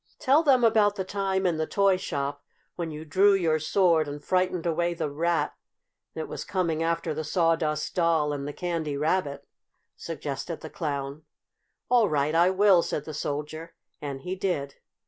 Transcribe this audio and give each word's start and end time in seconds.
"Tell 0.17 0.41
them 0.41 0.63
about 0.63 0.95
the 0.95 1.03
time, 1.03 1.45
in 1.45 1.57
the 1.57 1.67
toy 1.67 1.95
shop, 1.95 2.43
when 2.75 2.89
you 2.89 3.05
drew 3.05 3.35
your 3.35 3.59
sword 3.59 4.07
and 4.07 4.23
frightened 4.23 4.65
away 4.65 4.95
the 4.95 5.11
rat 5.11 5.53
that 6.15 6.27
was 6.27 6.43
coming 6.43 6.81
after 6.81 7.13
the 7.13 7.23
Sawdust 7.23 7.93
Doll 7.93 8.33
and 8.33 8.47
the 8.47 8.51
Candy 8.51 8.97
Rabbit," 8.97 9.47
suggested 9.95 10.61
the 10.61 10.71
Clown. 10.71 11.21
"All 11.87 12.09
right, 12.09 12.33
I 12.33 12.49
will," 12.49 12.81
said 12.81 13.05
the 13.05 13.13
Soldier, 13.13 13.75
and 14.01 14.21
he 14.21 14.35
did. 14.35 14.77